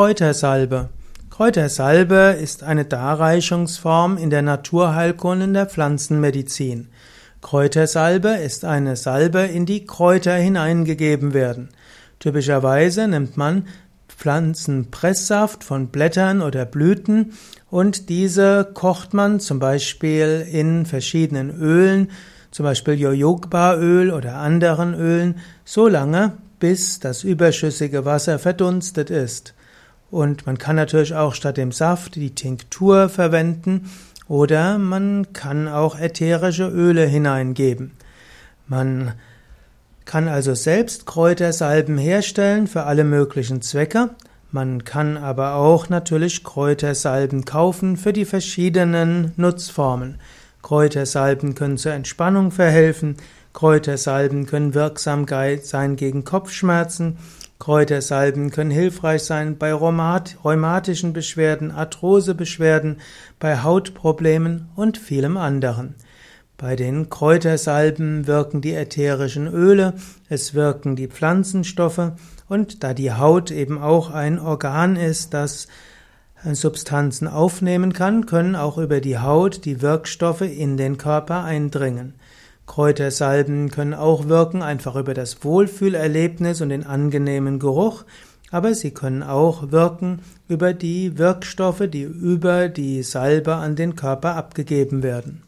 [0.00, 0.88] Kräutersalbe.
[1.28, 6.88] Kräutersalbe ist eine Darreichungsform in der Naturheilkunde in der Pflanzenmedizin.
[7.42, 11.68] Kräutersalbe ist eine Salbe, in die Kräuter hineingegeben werden.
[12.18, 13.66] Typischerweise nimmt man
[14.08, 17.34] Pflanzenpresssaft von Blättern oder Blüten
[17.68, 22.10] und diese kocht man zum Beispiel in verschiedenen Ölen,
[22.50, 29.52] zum Beispiel Jojobaöl oder anderen Ölen, so lange, bis das überschüssige Wasser verdunstet ist.
[30.10, 33.90] Und man kann natürlich auch statt dem Saft die Tinktur verwenden
[34.28, 37.92] oder man kann auch ätherische Öle hineingeben.
[38.66, 39.14] Man
[40.04, 44.10] kann also selbst Kräutersalben herstellen für alle möglichen Zwecke.
[44.50, 50.18] Man kann aber auch natürlich Kräutersalben kaufen für die verschiedenen Nutzformen.
[50.62, 53.16] Kräutersalben können zur Entspannung verhelfen,
[53.52, 55.26] Kräutersalben können wirksam
[55.62, 57.18] sein gegen Kopfschmerzen,
[57.60, 63.00] Kräutersalben können hilfreich sein bei rheumatischen Beschwerden, Arthrosebeschwerden,
[63.38, 65.94] bei Hautproblemen und vielem anderen.
[66.56, 69.94] Bei den Kräutersalben wirken die ätherischen Öle,
[70.28, 72.12] es wirken die Pflanzenstoffe
[72.48, 75.68] und da die Haut eben auch ein Organ ist, das
[76.52, 82.14] Substanzen aufnehmen kann, können auch über die Haut die Wirkstoffe in den Körper eindringen.
[82.70, 88.04] Kräutersalben können auch wirken einfach über das Wohlfühlerlebnis und den angenehmen Geruch,
[88.52, 94.36] aber sie können auch wirken über die Wirkstoffe, die über die Salbe an den Körper
[94.36, 95.42] abgegeben werden.